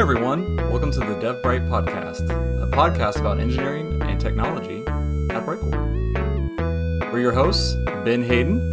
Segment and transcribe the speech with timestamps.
[0.00, 0.56] everyone.
[0.56, 7.12] Welcome to the DevBright podcast, a podcast about engineering and technology at Brightcore.
[7.12, 8.72] We're your hosts, Ben Hayden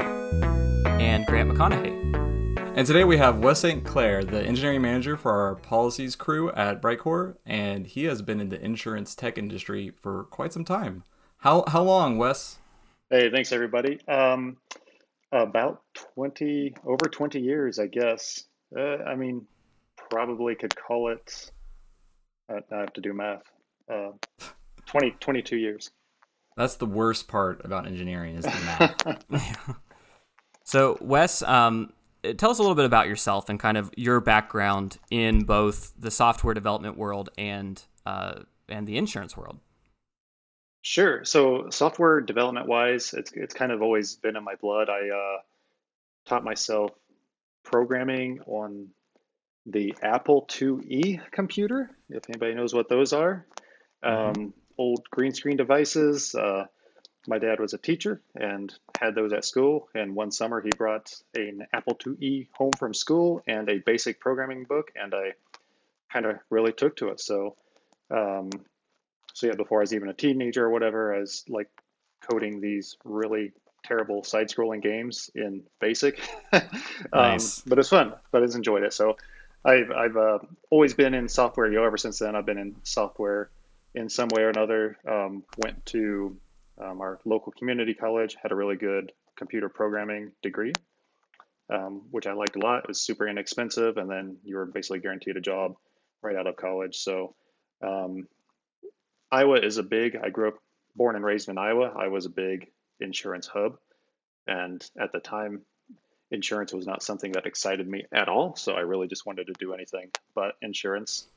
[0.85, 2.77] and Grant McConaughey.
[2.77, 3.83] And today we have Wes St.
[3.83, 8.47] Clair, the engineering manager for our policies crew at Brightcore, and he has been in
[8.47, 11.03] the insurance tech industry for quite some time.
[11.39, 12.59] How how long, Wes?
[13.09, 13.99] Hey, thanks everybody.
[14.07, 14.55] Um,
[15.33, 18.45] about twenty, over twenty years, I guess.
[18.73, 19.45] Uh, I mean,
[20.09, 21.51] probably could call it.
[22.49, 23.43] Uh, I have to do math.
[23.91, 24.11] Uh,
[24.87, 25.91] 20, 22 years.
[26.55, 29.75] That's the worst part about engineering is the math.
[30.63, 31.93] so, Wes, um,
[32.37, 36.11] tell us a little bit about yourself and kind of your background in both the
[36.11, 39.59] software development world and uh, and the insurance world.
[40.81, 41.25] Sure.
[41.25, 44.89] So, software development wise, it's it's kind of always been in my blood.
[44.89, 45.41] I uh,
[46.25, 46.91] taught myself
[47.63, 48.89] programming on
[49.67, 53.45] the Apple IIe computer, if anybody knows what those are.
[54.03, 54.41] Mm-hmm.
[54.41, 56.33] Um, old green screen devices.
[56.33, 56.65] Uh,
[57.27, 59.89] my dad was a teacher and had those at school.
[59.93, 64.63] And one summer he brought an Apple IIe home from school and a basic programming
[64.63, 65.33] book, and I
[66.11, 67.19] kind of really took to it.
[67.19, 67.57] So,
[68.09, 68.49] um,
[69.33, 71.69] so yeah, before I was even a teenager or whatever, I was like
[72.29, 73.51] coding these really
[73.83, 76.19] terrible side-scrolling games in BASIC.
[76.53, 76.61] um,
[77.13, 77.61] nice.
[77.61, 78.13] But it's fun.
[78.31, 78.93] But I just enjoyed it.
[78.93, 79.17] So
[79.67, 81.67] I've I've uh, always been in software.
[81.67, 83.49] You know, ever since then, I've been in software
[83.93, 84.97] in some way or another.
[85.05, 86.37] Um, went to
[86.81, 90.71] um, our local community college, had a really good computer programming degree,
[91.69, 92.83] um, which I liked a lot.
[92.83, 95.75] It was super inexpensive, and then you were basically guaranteed a job
[96.21, 96.95] right out of college.
[96.95, 97.35] So
[97.81, 98.27] um,
[99.31, 100.15] Iowa is a big.
[100.15, 100.55] I grew up,
[100.95, 101.93] born and raised in Iowa.
[101.95, 102.69] I was a big
[103.01, 103.77] insurance hub,
[104.47, 105.61] and at the time,
[106.31, 108.55] insurance was not something that excited me at all.
[108.55, 111.27] So I really just wanted to do anything but insurance.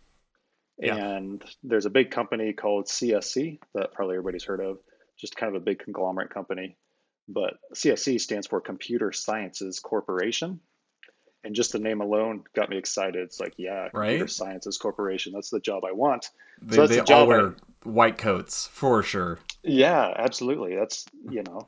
[0.79, 0.97] Yeah.
[0.97, 4.79] And there's a big company called CSC that probably everybody's heard of,
[5.19, 6.77] just kind of a big conglomerate company.
[7.29, 10.61] But CSC stands for Computer Sciences Corporation.
[11.43, 13.23] And just the name alone got me excited.
[13.23, 14.31] It's like, yeah, Computer right?
[14.31, 15.33] Sciences Corporation.
[15.33, 16.29] That's the job I want.
[16.61, 19.39] They, so that's they the job all wear I, white coats for sure.
[19.63, 20.77] Yeah, absolutely.
[20.77, 21.67] That's you know,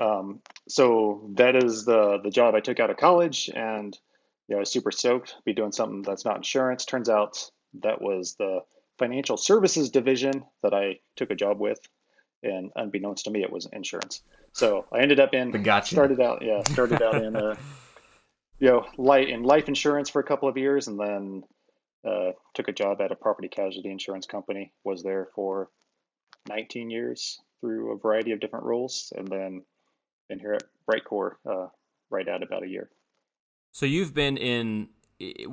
[0.00, 3.96] um, so that is the the job I took out of college, and
[4.48, 6.86] you know, I was super stoked to be doing something that's not insurance.
[6.86, 7.50] Turns out
[7.82, 8.60] that was the
[8.98, 11.78] financial services division that I took a job with,
[12.42, 14.22] and unbeknownst to me, it was insurance.
[14.52, 15.94] So I ended up in gotcha.
[15.94, 17.56] started out yeah started out in uh,
[18.58, 21.42] you know light in life insurance for a couple of years, and then
[22.08, 24.72] uh, took a job at a property casualty insurance company.
[24.82, 25.68] Was there for
[26.48, 29.62] 19 years through a variety of different roles, and then
[30.30, 31.66] been here at Brightcore uh,
[32.08, 32.88] right at about a year.
[33.72, 34.88] So you've been in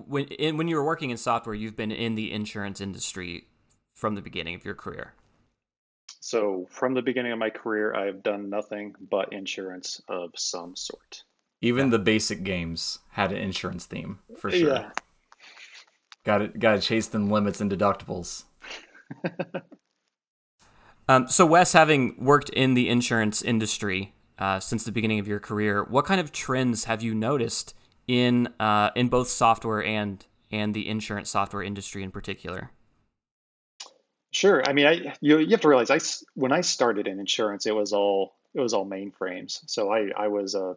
[0.07, 3.47] when in, when you were working in software, you've been in the insurance industry
[3.93, 5.13] from the beginning of your career.
[6.21, 11.23] So from the beginning of my career, I've done nothing but insurance of some sort.
[11.61, 11.91] Even yeah.
[11.91, 14.75] the basic games had an insurance theme for sure.
[14.75, 14.91] Yeah.
[16.23, 16.59] Got it.
[16.59, 18.43] Got to chase them limits and deductibles.
[21.07, 25.39] um, so Wes, having worked in the insurance industry, uh, since the beginning of your
[25.39, 25.83] career.
[25.83, 27.73] What kind of trends have you noticed
[28.07, 32.71] in uh, in both software and and the insurance software industry in particular?
[34.31, 34.63] Sure.
[34.67, 35.99] I mean, I you you have to realize I
[36.35, 39.59] when I started in insurance, it was all it was all mainframes.
[39.67, 40.75] So I I was a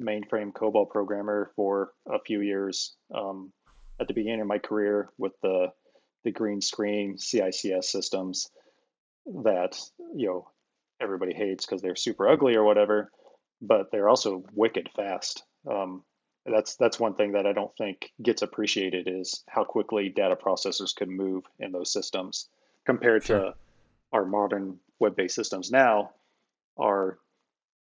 [0.00, 3.52] mainframe COBOL programmer for a few years um,
[4.00, 5.72] at the beginning of my career with the
[6.24, 8.50] the green screen CICS systems
[9.26, 9.78] that
[10.14, 10.48] you know
[11.00, 13.10] everybody hates because they're super ugly or whatever,
[13.60, 15.42] but they're also wicked fast.
[15.70, 16.02] Um,
[16.46, 20.94] that's that's one thing that I don't think gets appreciated is how quickly data processors
[20.94, 22.48] can move in those systems
[22.84, 23.38] compared sure.
[23.38, 23.54] to
[24.12, 26.10] our modern web-based systems now
[26.76, 27.18] are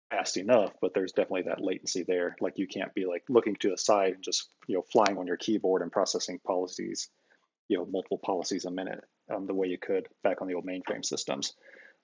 [0.10, 2.38] fast enough, but there's definitely that latency there.
[2.40, 5.28] Like you can't be like looking to the side and just you know flying on
[5.28, 7.10] your keyboard and processing policies,
[7.68, 9.04] you know multiple policies a minute
[9.34, 11.54] um, the way you could back on the old mainframe systems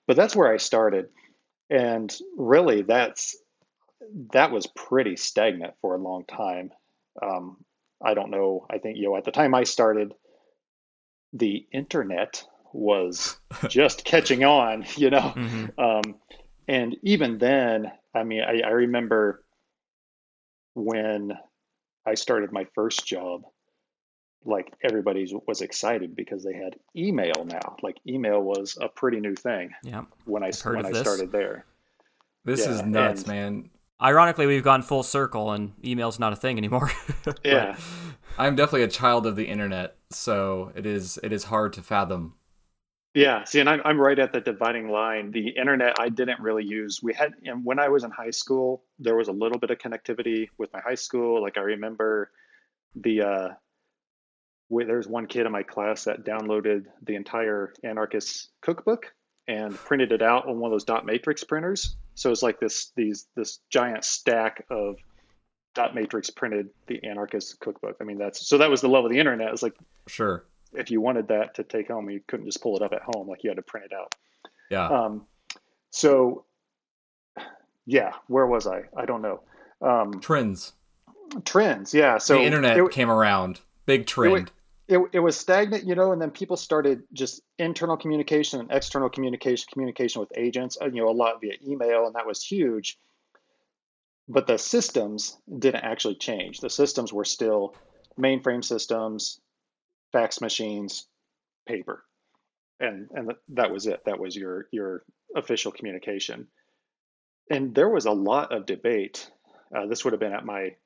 [0.06, 1.06] but that's where I started.
[1.70, 3.36] And really, that's
[4.32, 6.70] that was pretty stagnant for a long time.
[7.22, 7.58] Um,
[8.04, 8.66] I don't know.
[8.70, 10.14] I think you know at the time I started,
[11.32, 13.36] the internet was
[13.68, 14.84] just catching on.
[14.96, 15.80] You know, mm-hmm.
[15.80, 16.16] um,
[16.68, 19.44] and even then, I mean, I, I remember
[20.74, 21.32] when
[22.06, 23.42] I started my first job
[24.44, 27.76] like everybody was excited because they had email now.
[27.82, 29.70] Like email was a pretty new thing.
[29.82, 30.02] Yeah.
[30.24, 31.00] When I when I this.
[31.00, 31.64] started there.
[32.44, 33.70] This yeah, is nuts, and, man.
[34.02, 36.90] Ironically, we've gone full circle, and email's not a thing anymore.
[37.44, 37.76] yeah.
[38.36, 42.34] I'm definitely a child of the internet, so it is it is hard to fathom.
[43.14, 45.30] Yeah, see, and I'm I'm right at the dividing line.
[45.30, 47.00] The internet I didn't really use.
[47.02, 49.78] We had, and when I was in high school, there was a little bit of
[49.78, 51.42] connectivity with my high school.
[51.42, 52.30] Like I remember
[52.96, 53.54] the uh, we,
[54.80, 59.12] there's one kid in my class that downloaded the entire Anarchist cookbook
[59.48, 61.96] and printed it out on one of those dot matrix printers.
[62.14, 64.96] So it's like this these this giant stack of
[65.74, 67.96] dot matrix printed the Anarchist cookbook.
[68.00, 69.52] I mean that's so that was the love of the internet.
[69.52, 69.74] It's like
[70.06, 70.44] Sure.
[70.74, 73.28] if you wanted that to take home, you couldn't just pull it up at home.
[73.28, 74.14] Like you had to print it out.
[74.70, 74.86] Yeah.
[74.88, 75.26] Um,
[75.90, 76.44] so
[77.86, 78.84] yeah, where was I?
[78.96, 79.40] I don't know.
[79.80, 80.72] Um, Trends.
[81.44, 81.92] trends.
[81.92, 82.18] Yeah.
[82.18, 83.60] So the internet it, came around.
[83.86, 84.52] Big trend.
[84.88, 89.08] It, it was stagnant, you know, and then people started just internal communication and external
[89.08, 92.98] communication, communication with agents, uh, you know, a lot via email, and that was huge.
[94.28, 96.60] But the systems didn't actually change.
[96.60, 97.74] The systems were still
[98.18, 99.40] mainframe systems,
[100.12, 101.06] fax machines,
[101.66, 102.04] paper,
[102.80, 104.04] and and that was it.
[104.04, 106.48] That was your your official communication.
[107.50, 109.30] And there was a lot of debate.
[109.74, 110.76] Uh, this would have been at my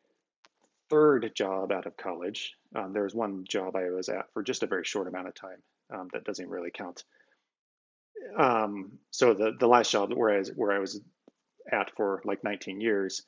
[0.89, 2.55] third job out of college.
[2.75, 5.35] Um, there was one job I was at for just a very short amount of
[5.35, 5.63] time.
[5.93, 7.05] Um, that doesn't really count.
[8.37, 11.01] Um, so the the last job where I was, where I was
[11.71, 13.23] at for like 19 years,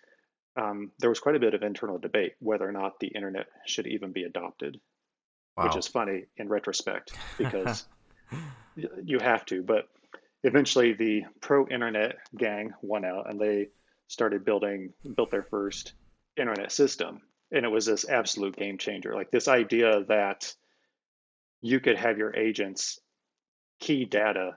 [0.57, 3.87] um, there was quite a bit of internal debate whether or not the internet should
[3.87, 4.81] even be adopted,
[5.57, 5.65] wow.
[5.65, 7.87] which is funny in retrospect because
[9.05, 9.63] you have to.
[9.63, 9.89] But
[10.43, 13.69] eventually, the pro internet gang won out, and they
[14.09, 15.93] started building built their first
[16.37, 19.15] internet system and it was this absolute game changer.
[19.15, 20.55] Like this idea that
[21.61, 22.99] you could have your agents
[23.81, 24.53] key data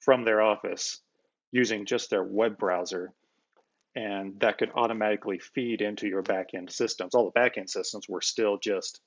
[0.00, 1.00] from their office
[1.50, 3.12] using just their web browser
[3.94, 7.14] and that could automatically feed into your backend systems.
[7.14, 9.00] All the backend systems were still just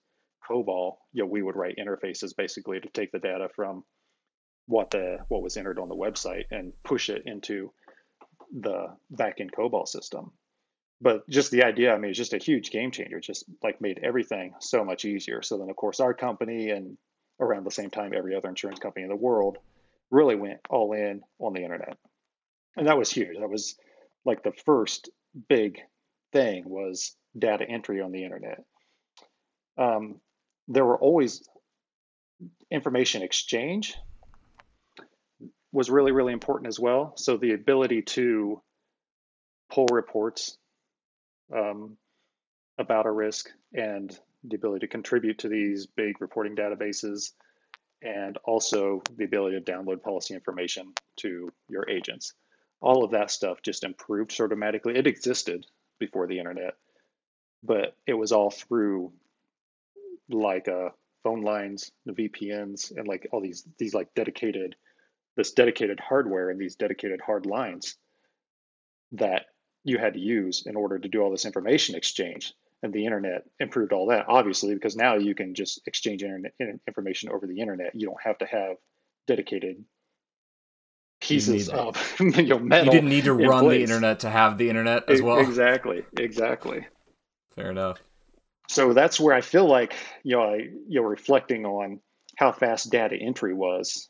[0.50, 0.96] cobol.
[1.14, 3.84] You know we would write interfaces basically to take the data from
[4.66, 7.72] what the what was entered on the website and push it into
[8.54, 10.32] the backend cobol system
[11.02, 13.18] but just the idea, I mean, it's just a huge game changer.
[13.18, 15.42] It just like made everything so much easier.
[15.42, 16.98] So then, of course, our company and
[17.40, 19.58] around the same time, every other insurance company in the world
[20.12, 21.98] really went all in on the internet,
[22.78, 23.38] and that was huge.
[23.40, 23.76] That was
[24.26, 25.10] like the first
[25.50, 25.80] big
[26.32, 28.64] thing was data entry on the internet.
[29.78, 30.20] Um,
[30.68, 31.42] there were always
[32.70, 33.96] information exchange
[35.72, 37.14] was really really important as well.
[37.16, 38.62] So the ability to
[39.72, 40.58] pull reports
[41.54, 41.98] um,
[42.78, 47.32] about a risk and the ability to contribute to these big reporting databases
[48.02, 52.34] and also the ability to download policy information to your agents.
[52.82, 54.98] All of that stuff just improved so dramatically.
[54.98, 55.68] It existed
[56.00, 56.74] before the internet,
[57.64, 59.14] but it was all through
[60.30, 60.90] like uh,
[61.24, 64.76] phone lines, the VPNs, and like all these these like dedicated
[65.38, 67.96] this dedicated hardware and these dedicated hard lines
[69.14, 69.46] that
[69.84, 72.54] you had to use in order to do all this information exchange.
[72.84, 76.54] And the internet improved all that, obviously, because now you can just exchange internet
[76.88, 77.94] information over the internet.
[77.94, 78.78] You don't have to have
[79.28, 79.84] dedicated
[81.22, 82.86] pieces of you know, metal.
[82.86, 83.78] You didn't need to run place.
[83.78, 85.40] the internet to have the internet as well.
[85.40, 86.88] Exactly, exactly.
[87.56, 88.02] Fair enough.
[88.68, 92.00] So that's where I feel like you know, I, you know, reflecting on
[92.36, 94.10] how fast data entry was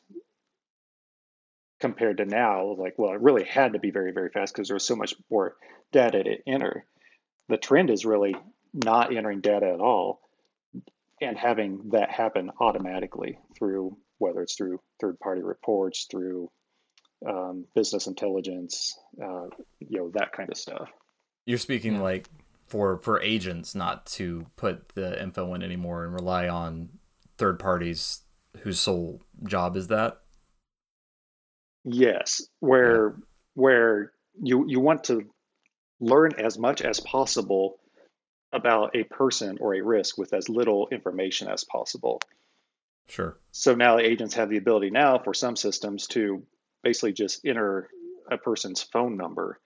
[1.82, 4.76] compared to now, like, well, it really had to be very, very fast because there
[4.76, 5.56] was so much more
[5.92, 6.86] data to enter.
[7.50, 8.36] The trend is really
[8.74, 10.22] not entering data at all
[11.22, 16.50] and having that happen automatically through whether it's through third party reports, through
[17.28, 19.48] um, business intelligence, uh,
[19.80, 20.90] you know, that kind of stuff.
[21.46, 22.02] You're speaking yeah.
[22.02, 22.30] like
[22.68, 26.90] for for agents not to put the info in anymore and rely on
[27.38, 28.22] third parties
[28.62, 30.22] whose sole job is that
[31.84, 33.24] Yes, where yeah.
[33.56, 34.12] where
[34.42, 35.26] you you want to
[36.00, 37.78] learn as much as possible
[38.54, 42.20] about a person or a risk with as little information as possible.
[43.08, 43.38] Sure.
[43.52, 46.44] So now the agents have the ability now for some systems to
[46.84, 47.90] basically just enter
[48.30, 49.60] a person's phone number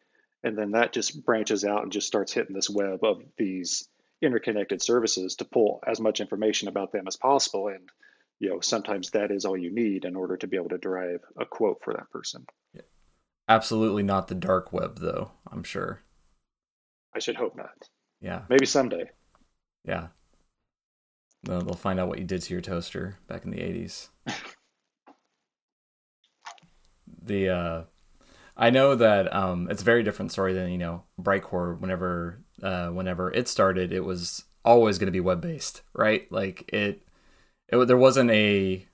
[0.45, 3.89] and then that just branches out and just starts hitting this web of these
[4.21, 7.89] interconnected services to pull as much information about them as possible and
[8.39, 11.21] you know sometimes that is all you need in order to be able to derive
[11.39, 12.81] a quote for that person yeah.
[13.47, 16.01] absolutely not the dark web though i'm sure
[17.15, 17.89] i should hope not
[18.21, 19.09] yeah maybe someday
[19.83, 20.07] yeah
[21.43, 24.09] they'll, they'll find out what you did to your toaster back in the 80s
[27.23, 27.83] the uh
[28.57, 31.77] I know that um, it's a very different story than you know Brightcore.
[31.77, 36.29] Whenever uh, whenever it started, it was always going to be web based, right?
[36.31, 37.04] Like it,
[37.69, 38.87] it there wasn't a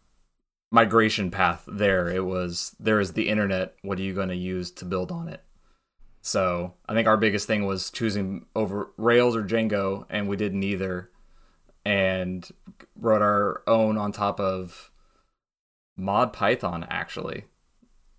[0.71, 2.07] migration path there.
[2.09, 3.75] It was there is the internet.
[3.81, 5.43] What are you going to use to build on it?
[6.21, 10.53] So I think our biggest thing was choosing over Rails or Django, and we did
[10.53, 11.09] neither,
[11.83, 12.47] and
[12.95, 14.91] wrote our own on top of
[15.97, 17.45] Mod Python actually,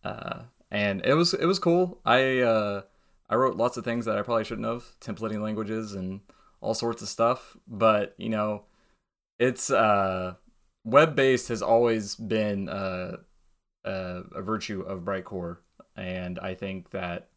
[0.04, 2.00] uh, and it was it was cool.
[2.04, 2.82] I uh,
[3.30, 6.20] I wrote lots of things that I probably shouldn't have, templating languages and
[6.60, 7.56] all sorts of stuff.
[7.68, 8.64] But you know,
[9.38, 10.34] it's uh,
[10.84, 13.16] web based has always been uh,
[13.84, 15.58] uh, a virtue of Brightcore,
[15.96, 17.28] and I think that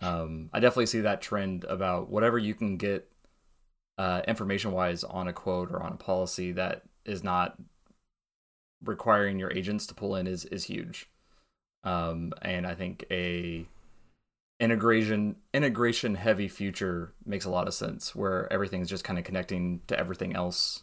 [0.00, 3.10] um, I definitely see that trend about whatever you can get
[3.98, 7.56] uh, information wise on a quote or on a policy that is not
[8.82, 11.08] requiring your agents to pull in is is huge.
[11.84, 13.66] Um, and I think a
[14.58, 19.80] integration integration heavy future makes a lot of sense where everything's just kind of connecting
[19.86, 20.82] to everything else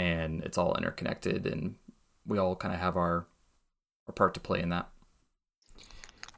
[0.00, 1.74] and it's all interconnected and
[2.26, 3.26] we all kind of have our
[4.08, 4.88] our part to play in that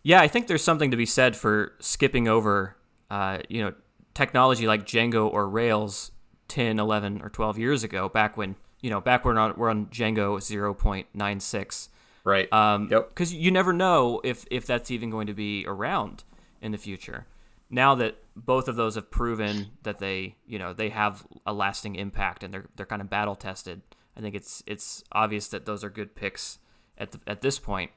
[0.03, 2.77] yeah i think there's something to be said for skipping over
[3.11, 3.73] uh, you know
[4.15, 6.11] technology like django or rails
[6.49, 9.71] 10 11 or 12 years ago back when you know back when we're on, we're
[9.71, 11.89] on django 0.96
[12.25, 13.09] right um Yep.
[13.11, 16.25] because you never know if if that's even going to be around
[16.63, 17.27] in the future.
[17.73, 21.97] Now that both of those have proven that they, you know, they have a lasting
[21.97, 23.81] impact and they're they're kind of battle tested,
[24.17, 26.59] I think it's it's obvious that those are good picks
[26.99, 27.91] at the, at this point.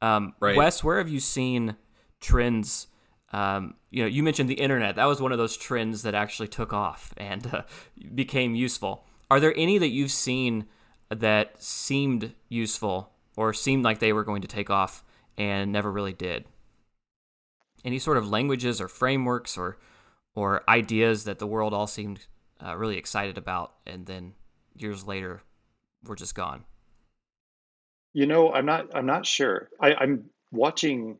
[0.00, 0.56] Um, Right.
[0.56, 1.76] Wes, where have you seen
[2.20, 2.86] trends?
[3.34, 4.96] Um, you know, you mentioned the internet.
[4.96, 7.62] That was one of those trends that actually took off and uh,
[8.14, 9.04] became useful.
[9.30, 10.66] Are there any that you've seen
[11.10, 15.04] that seemed useful or seemed like they were going to take off
[15.36, 16.46] and never really did?
[17.84, 19.78] Any sort of languages or frameworks or
[20.34, 22.26] or ideas that the world all seemed
[22.64, 24.34] uh, really excited about, and then
[24.74, 25.42] years later
[26.04, 26.64] were just gone.
[28.12, 28.94] You know, I'm not.
[28.94, 29.68] I'm not sure.
[29.80, 31.18] I, I'm watching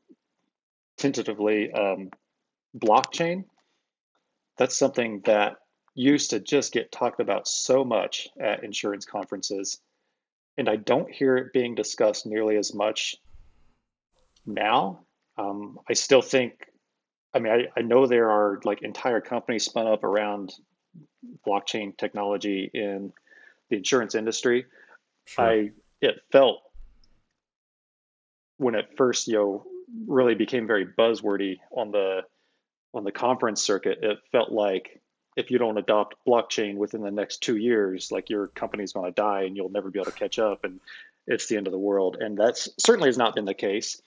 [0.98, 2.10] tentatively um,
[2.76, 3.44] blockchain.
[4.58, 5.56] That's something that
[5.94, 9.80] used to just get talked about so much at insurance conferences,
[10.56, 13.16] and I don't hear it being discussed nearly as much
[14.46, 15.04] now.
[15.36, 16.66] Um, I still think.
[17.34, 20.52] I mean, I, I know there are like entire companies spun up around
[21.46, 23.12] blockchain technology in
[23.70, 24.66] the insurance industry.
[25.26, 25.44] Sure.
[25.44, 25.70] I
[26.00, 26.60] it felt
[28.58, 29.64] when it first you know
[30.06, 32.22] really became very buzzwordy on the
[32.94, 35.00] on the conference circuit it felt like
[35.36, 39.14] if you don't adopt blockchain within the next two years like your company's going to
[39.14, 40.80] die and you'll never be able to catch up and
[41.26, 44.00] it's the end of the world and that's certainly has not been the case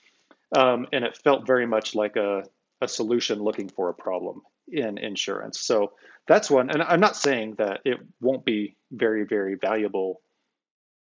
[0.54, 2.42] um, and it felt very much like a,
[2.80, 5.92] a solution looking for a problem in insurance so
[6.26, 10.20] that's one and i'm not saying that it won't be very very valuable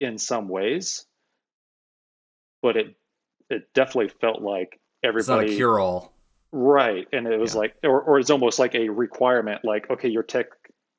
[0.00, 1.04] in some ways
[2.62, 2.94] but it
[3.50, 6.14] it definitely felt like it's not a cure all.
[6.50, 7.58] right and it was Yeah.
[7.60, 10.46] like or, or it's almost like a requirement like okay your tech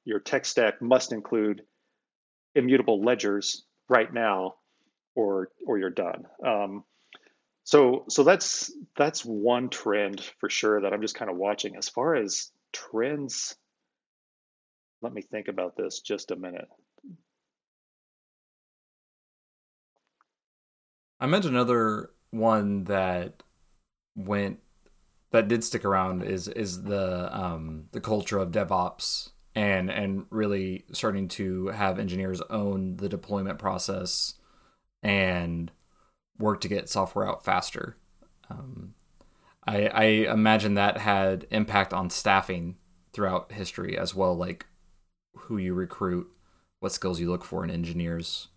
[0.05, 1.63] your tech stack must include
[2.53, 4.55] immutable ledgers right now
[5.15, 6.83] or or you're done um,
[7.63, 11.75] so so that's that's one trend for sure that i'm just kind of watching.
[11.75, 13.55] As far as trends
[15.01, 16.69] let me think about this just a minute.
[21.19, 23.43] I mentioned another one that
[24.15, 24.59] went
[25.31, 30.85] that did stick around is is the um the culture of DevOps and and really
[30.91, 34.35] starting to have engineers own the deployment process
[35.01, 35.71] and
[36.39, 37.97] work to get software out faster.
[38.49, 38.93] Um,
[39.67, 42.77] I I imagine that had impact on staffing
[43.13, 44.67] throughout history as well, like
[45.35, 46.29] who you recruit,
[46.79, 48.49] what skills you look for in engineers.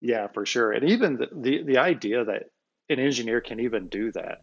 [0.00, 0.72] Yeah, for sure.
[0.72, 2.44] And even the, the, the idea that
[2.88, 4.38] an engineer can even do that,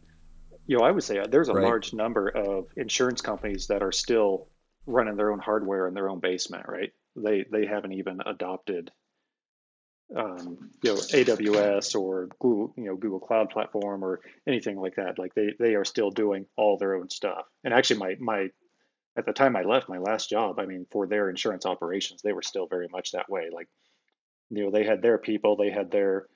[0.68, 1.54] you know, I would say uh, there's a Right.
[1.56, 4.50] large number of insurance companies that are still
[4.88, 6.94] running their own hardware in their own basement, right?
[7.16, 8.92] They they haven't even adopted,
[10.16, 15.18] um, you know, AWS or Google, you know, Google Cloud Platform or anything like that.
[15.18, 17.46] Like they they are still doing all their own stuff.
[17.64, 18.50] And actually, my my
[19.16, 22.34] at the time I left my last job, I mean, for their insurance operations, they
[22.34, 23.50] were still very much that way.
[23.52, 23.68] Like
[24.54, 26.28] you know they had their people they had their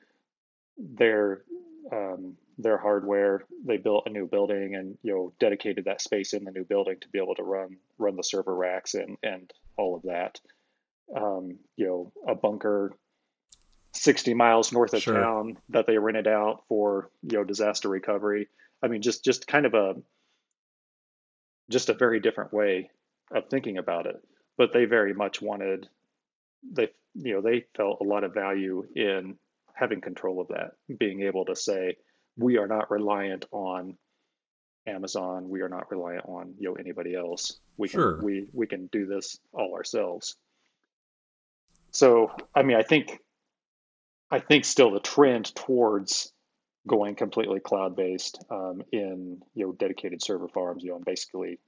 [0.77, 1.43] their
[1.91, 6.43] um, their hardware they built a new building and you know dedicated that space in
[6.43, 9.95] the new building to be able to run run the server racks and and all
[9.95, 10.39] of that
[11.15, 12.93] um, you know a bunker
[13.97, 15.15] 60 miles north of Sure.
[15.19, 18.47] town that they rented out for you know disaster recovery
[18.83, 19.95] i mean just just kind of a
[21.69, 22.89] just a very different way
[23.31, 24.15] of thinking about it.
[24.57, 25.87] But they very much wanted
[26.71, 29.37] they you know they felt a lot of value in
[29.73, 31.97] having control of that, being able to say
[32.37, 33.97] we are not reliant on
[34.87, 37.59] Amazon, we are not reliant on you know anybody else.
[37.77, 38.21] We can Sure.
[38.23, 40.37] we we can do this all ourselves.
[41.91, 43.19] So I mean I think
[44.29, 46.31] I think still the trend towards
[46.87, 51.59] going completely cloud based um, in you know dedicated server farms, you know, and basically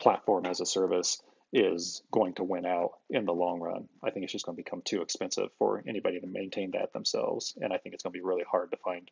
[0.00, 3.88] platform as a service is going to win out in the long run.
[4.02, 7.56] I think it's just going to become too expensive for anybody to maintain that themselves,
[7.60, 9.10] and I think it's going to be really hard to find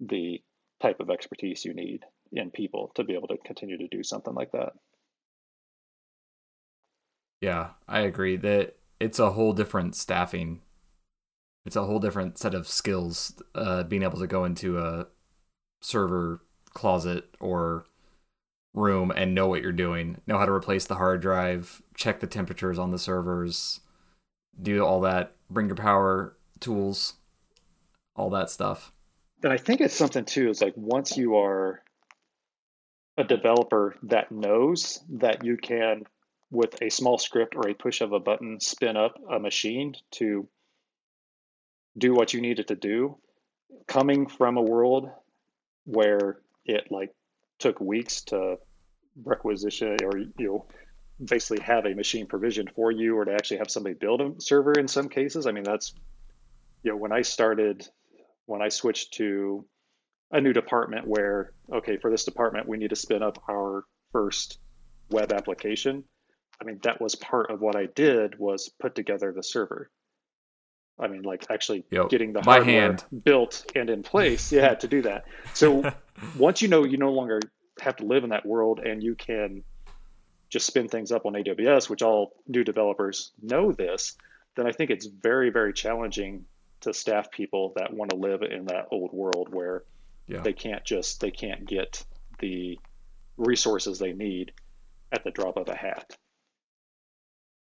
[0.00, 0.42] the
[0.80, 4.34] type of expertise you need in people to be able to continue to do something
[4.34, 4.74] like that.
[7.40, 10.60] Yeah, I agree that it's a whole different staffing.
[11.66, 13.40] It's a whole different set of skills.
[13.54, 15.06] Uh, being able to go into a
[15.80, 16.40] server
[16.74, 17.84] closet or
[18.74, 22.26] room and know what you're doing, know how to replace the hard drive, check the
[22.26, 23.80] temperatures on the servers,
[24.60, 27.14] do all that, bring your power tools,
[28.14, 28.92] all that stuff.
[29.42, 31.82] And I think it's something too, is like once you are
[33.16, 36.04] a developer that knows that you can,
[36.50, 40.48] with a small script or a push of a button, spin up a machine to
[41.98, 43.16] do what you need it to do,
[43.86, 45.10] coming from a world
[45.84, 47.14] where it like
[47.58, 48.58] took weeks to
[49.24, 50.66] requisition or you know
[51.24, 54.72] basically have a machine provisioned for you or to actually have somebody build a server
[54.72, 55.46] in some cases.
[55.46, 55.94] I mean that's
[56.82, 57.88] you know when I started
[58.46, 59.64] when I switched to
[60.30, 64.58] a new department where, okay, for this department, we need to spin up our first
[65.10, 66.04] web application.
[66.60, 69.90] I mean, that was part of what I did was put together the server.
[71.00, 73.04] I mean, like actually getting the hardware hand.
[73.24, 74.50] built and in place.
[74.52, 75.24] Yeah, to do that.
[75.54, 75.92] So
[76.38, 77.40] once you know you no longer
[77.80, 79.62] have to live in that world and you can
[80.50, 84.16] just spin things up on AWS, which all new developers know this,
[84.56, 86.46] then I think it's very, very challenging
[86.80, 89.84] to staff people that want to live in that old world where
[90.26, 90.40] Yeah.
[90.40, 92.04] they can't just they can't get
[92.40, 92.78] the
[93.36, 94.52] resources they need
[95.12, 96.16] at the drop of a hat.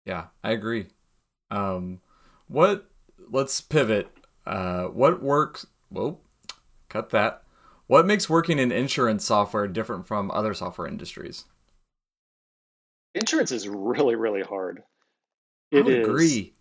[0.05, 0.87] Yeah, I agree.
[1.51, 2.01] Um,
[2.49, 2.87] what?
[3.31, 4.09] Let's pivot.
[4.47, 5.67] Uh, what works?
[5.89, 6.19] Whoa,
[6.89, 7.43] cut that.
[7.87, 11.45] What makes working in insurance software different from other software industries?
[13.15, 14.83] Insurance is really, really hard.
[15.73, 16.55] I It would is agree.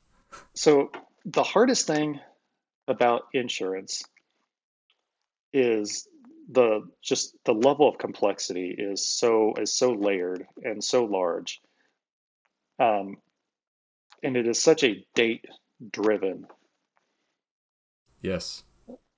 [0.56, 0.92] so
[1.26, 2.20] the hardest thing
[2.88, 4.04] about insurance
[5.54, 6.08] is
[6.52, 11.62] the just the level of complexity is so is so layered and so large
[12.80, 13.18] um,
[14.22, 15.46] and it is such a date
[15.92, 16.48] driven
[18.22, 18.64] Yes.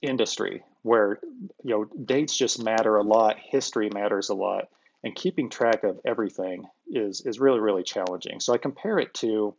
[0.02, 1.20] industry where
[1.63, 4.68] you know dates just matter a lot history matters a lot
[5.04, 8.39] and keeping track of everything is is really really challenging.
[8.39, 9.56] So i compare it to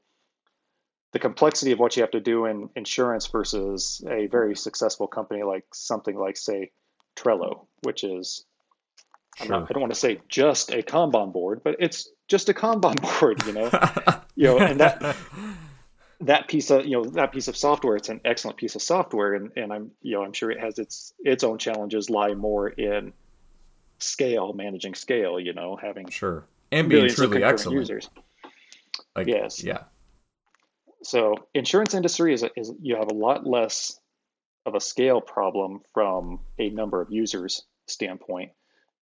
[1.13, 5.43] the complexity of what you have to do in insurance versus a very successful company
[5.43, 6.71] like something like say
[7.17, 8.45] trello which is
[9.41, 12.53] I'm not, i don't want to say just a kanban board but it's just a
[12.53, 13.71] kanban board you know?
[14.39, 15.17] You know and that
[16.21, 19.35] that piece of you know that piece of software it's an excellent piece of software
[19.35, 22.69] and, and i'm you know i'm sure it has its its own challenges lie more
[22.69, 23.13] in
[23.99, 26.47] scale managing scale you know having sure.
[26.73, 27.79] And being truly excellent.
[27.79, 28.11] users
[29.15, 29.63] Like, Yes.
[29.63, 29.85] Yeah.
[31.03, 33.99] so insurance industry is, is you have a lot less
[34.67, 38.53] of a scale problem from a number of users standpoint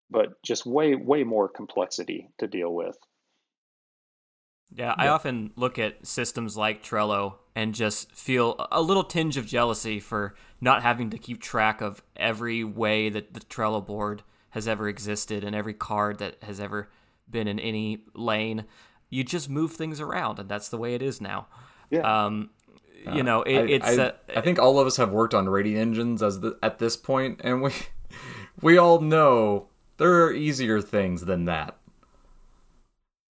[0.09, 2.97] but just way way more complexity to deal with
[4.73, 9.45] Yeah, I often look at systems like Trello and just feel a little tinge of
[9.45, 14.67] jealousy for not having to keep track of every way that the Trello board has
[14.67, 16.89] ever existed and every card that has ever
[17.29, 18.65] been in any lane.
[19.09, 21.47] You just move things around, and that's the way it is now.
[21.89, 22.49] yeah Um,
[23.13, 25.47] you know, it, I, it's I, uh, I think all of us have worked on
[25.47, 27.71] rating engines as the, at this point, and we
[28.61, 31.77] we all know there are easier things than that.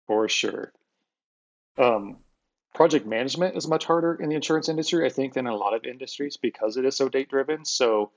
[0.07, 0.71] For sure.
[1.77, 2.17] Um,
[2.73, 5.73] project management is much harder in the insurance industry, I think, than in a lot
[5.73, 7.65] of industries because it is so date driven.
[7.65, 8.11] So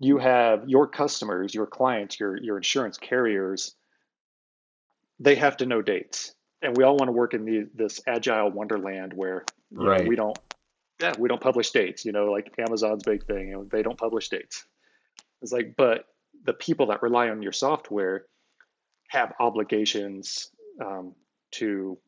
[0.00, 3.74] you have your customers, your clients, your your insurance carriers,
[5.20, 6.34] they have to know dates.
[6.60, 10.06] And we all want to work in the, this agile wonderland where you know, Right.
[10.06, 10.38] we don't
[11.00, 13.98] yeah, we don't publish dates, you know, like Amazon's big thing, you know, they don't
[13.98, 14.64] publish dates.
[15.40, 16.04] It's like, but
[16.44, 18.26] the people that rely on your software
[19.08, 20.48] have obligations
[20.80, 21.14] um,
[21.52, 21.98] to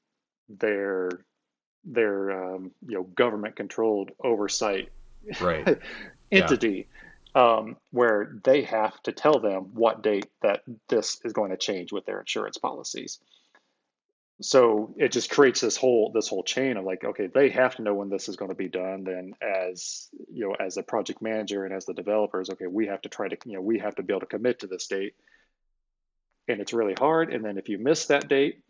[0.49, 1.11] their
[1.85, 4.91] their um, you know government controlled oversight
[5.41, 5.79] Right.
[6.33, 6.89] entity
[7.35, 11.93] um, where they have to tell them what date that this is going to change
[11.93, 13.19] with their insurance policies.
[14.41, 17.83] So it just creates this whole this whole chain of like okay they have to
[17.83, 21.23] know when this is going to be done then as you know as a project
[21.23, 23.95] manager and as the developers okay we have to try to you know we have
[23.95, 25.15] to be able to commit to this date.
[26.49, 28.64] And it's really hard and then if you miss that date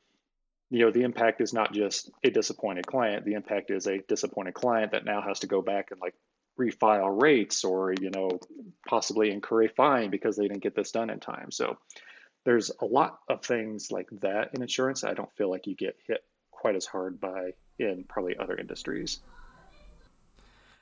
[0.74, 4.54] you know the impact is not just a disappointed client the impact is a disappointed
[4.54, 6.14] client that now has to go back and like
[6.58, 8.38] refile rates or you know
[8.88, 11.76] possibly incur a fine because they didn't get this done in time so
[12.44, 15.96] there's a lot of things like that in insurance I don't feel like you get
[16.06, 19.20] hit quite as hard by in probably other industries.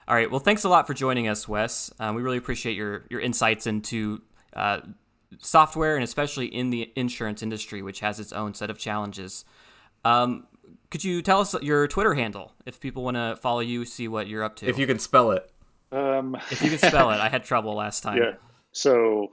[0.07, 0.31] All right.
[0.31, 1.91] Well, thanks a lot for joining us, Wes.
[1.99, 4.81] Um, we really appreciate your your insights into uh,
[5.39, 9.45] software and especially in the insurance industry, which has its own set of challenges.
[10.05, 10.47] Um,
[10.91, 14.29] could you tell us your Twitter handle if people want to follow you, see what
[14.29, 14.67] you're up to?
[14.67, 15.51] If you can spell it.
[15.91, 18.19] Um, if you can spell it, I had trouble last time.
[18.19, 18.35] Yeah.
[18.73, 19.33] So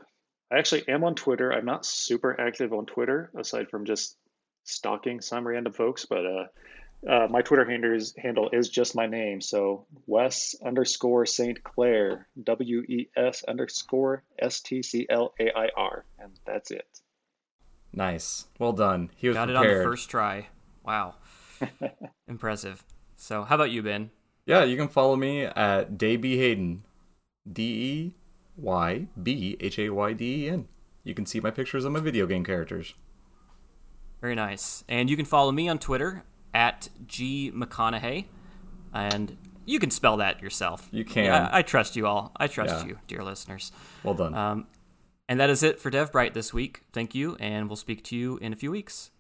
[0.52, 1.52] I actually am on Twitter.
[1.52, 4.18] I'm not super active on Twitter aside from just
[4.64, 6.46] stalking some random folks, but uh,
[7.10, 9.42] uh, my Twitter handle is, handle is just my name.
[9.42, 11.64] So Wes underscore St.
[11.64, 16.06] Clair, W E S underscore S T C L A I R.
[16.20, 16.88] And that's it.
[17.94, 18.46] Nice.
[18.60, 19.10] Well done.
[19.16, 19.66] He was Got prepared.
[19.66, 20.48] it on the first try.
[20.84, 21.16] Wow.
[22.28, 22.84] Impressive.
[23.16, 24.12] So, how about you, Ben?
[24.46, 26.84] Yeah, you can follow me at Dayby Hayden.
[27.52, 28.14] D E
[28.58, 30.68] Y B H A Y D E N.
[31.04, 32.94] You can see my pictures of my video game characters.
[34.22, 34.84] Very nice.
[34.88, 38.26] And you can follow me on Twitter at G McConaughey.
[38.94, 40.88] And you can spell that yourself.
[40.92, 41.26] You can.
[41.26, 42.32] Yeah, I trust you all.
[42.36, 42.88] I trust Yeah.
[42.88, 43.72] you, dear listeners.
[44.04, 44.34] Well done.
[44.36, 44.68] Um,
[45.28, 46.82] and that is it for DevBright this week.
[46.92, 49.12] Thank you, and we'll speak to you in a few weeks.